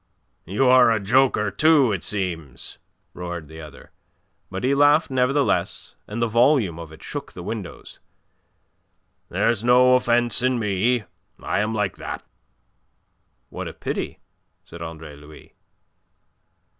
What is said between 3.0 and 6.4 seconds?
roared the other, but he laughed nevertheless, and the